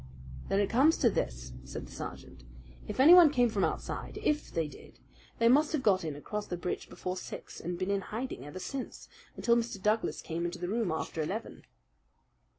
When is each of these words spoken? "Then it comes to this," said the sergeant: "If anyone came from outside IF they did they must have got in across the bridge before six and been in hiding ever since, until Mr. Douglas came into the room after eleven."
"Then 0.49 0.59
it 0.59 0.67
comes 0.71 0.97
to 0.97 1.11
this," 1.11 1.53
said 1.63 1.85
the 1.85 1.91
sergeant: 1.91 2.43
"If 2.87 2.99
anyone 2.99 3.29
came 3.29 3.49
from 3.49 3.63
outside 3.63 4.17
IF 4.23 4.49
they 4.51 4.67
did 4.67 4.97
they 5.37 5.47
must 5.47 5.73
have 5.73 5.83
got 5.83 6.03
in 6.03 6.15
across 6.15 6.47
the 6.47 6.57
bridge 6.57 6.89
before 6.89 7.15
six 7.15 7.59
and 7.61 7.77
been 7.77 7.91
in 7.91 8.01
hiding 8.01 8.43
ever 8.43 8.57
since, 8.57 9.07
until 9.37 9.55
Mr. 9.55 9.79
Douglas 9.79 10.23
came 10.23 10.43
into 10.43 10.57
the 10.57 10.69
room 10.69 10.91
after 10.91 11.21
eleven." 11.21 11.65